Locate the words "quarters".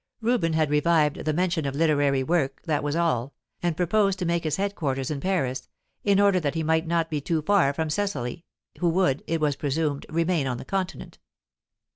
4.73-5.11